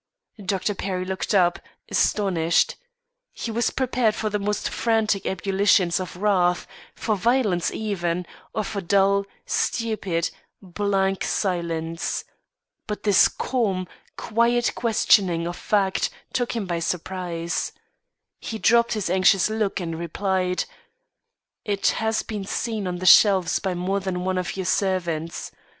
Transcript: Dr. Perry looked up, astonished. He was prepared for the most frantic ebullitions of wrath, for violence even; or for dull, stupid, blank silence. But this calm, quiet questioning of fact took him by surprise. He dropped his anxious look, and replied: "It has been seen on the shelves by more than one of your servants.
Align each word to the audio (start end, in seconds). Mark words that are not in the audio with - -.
Dr. 0.43 0.73
Perry 0.73 1.05
looked 1.05 1.35
up, 1.35 1.59
astonished. 1.91 2.75
He 3.33 3.51
was 3.51 3.69
prepared 3.69 4.15
for 4.15 4.31
the 4.31 4.39
most 4.39 4.67
frantic 4.67 5.27
ebullitions 5.27 5.99
of 5.99 6.15
wrath, 6.15 6.65
for 6.95 7.15
violence 7.15 7.69
even; 7.69 8.25
or 8.51 8.63
for 8.63 8.81
dull, 8.81 9.25
stupid, 9.45 10.31
blank 10.59 11.23
silence. 11.23 12.23
But 12.87 13.03
this 13.03 13.27
calm, 13.27 13.87
quiet 14.17 14.73
questioning 14.73 15.45
of 15.45 15.55
fact 15.55 16.09
took 16.33 16.53
him 16.55 16.65
by 16.65 16.79
surprise. 16.79 17.71
He 18.39 18.57
dropped 18.57 18.93
his 18.93 19.07
anxious 19.07 19.51
look, 19.51 19.79
and 19.79 19.99
replied: 19.99 20.63
"It 21.63 21.89
has 22.01 22.23
been 22.23 22.45
seen 22.45 22.87
on 22.87 22.95
the 22.95 23.05
shelves 23.05 23.59
by 23.59 23.75
more 23.75 23.99
than 23.99 24.25
one 24.25 24.39
of 24.39 24.57
your 24.57 24.65
servants. 24.65 25.51